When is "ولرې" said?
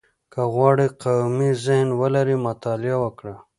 1.99-2.35